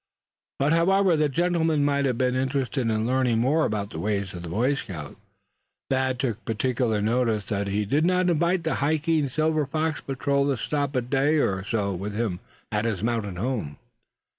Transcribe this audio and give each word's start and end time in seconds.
But 0.57 0.73
however 0.73 1.15
the 1.15 1.29
gentleman 1.29 1.85
might 1.85 2.05
have 2.05 2.17
been 2.17 2.33
interested 2.33 2.89
in 2.89 3.05
learning 3.05 3.37
more 3.37 3.65
about 3.65 3.91
the 3.91 3.99
ways 3.99 4.33
of 4.33 4.41
Boy 4.41 4.73
Scouts, 4.73 5.17
Thad 5.91 6.17
took 6.17 6.43
particular 6.43 7.03
notice 7.03 7.45
that 7.45 7.67
he 7.67 7.85
did 7.85 8.03
not 8.03 8.27
invite 8.27 8.63
the 8.63 8.73
hiking 8.81 9.29
Silver 9.29 9.67
Fox 9.67 10.01
Patrol 10.01 10.47
to 10.47 10.57
stop 10.57 10.95
a 10.95 11.01
day 11.01 11.35
or 11.37 11.63
so 11.63 11.93
with 11.93 12.15
him 12.15 12.39
at 12.71 12.85
his 12.85 13.03
mountain 13.03 13.35
home. 13.35 13.77